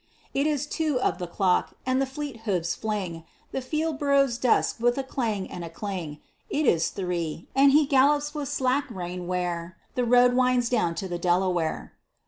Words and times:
It 0.33 0.47
is 0.47 0.65
two 0.65 0.99
of 0.99 1.19
the 1.19 1.27
clock; 1.27 1.73
and 1.85 2.01
the 2.01 2.07
fleet 2.07 2.37
hoofs 2.49 2.73
fling 2.73 3.23
The 3.51 3.61
Fieldboro's 3.61 4.39
dust 4.39 4.79
with 4.79 4.97
a 4.97 5.03
clang 5.03 5.47
and 5.51 5.63
a 5.63 5.69
cling; 5.69 6.17
It 6.49 6.65
is 6.65 6.89
three; 6.89 7.45
and 7.55 7.71
he 7.71 7.85
gallops 7.85 8.33
with 8.33 8.49
slack 8.49 8.89
rein 8.89 9.27
where 9.27 9.77
The 9.93 10.03
road 10.05 10.33
winds 10.33 10.69
down 10.69 10.95
to 10.95 11.07
the 11.07 11.19
Delaware. 11.19 11.93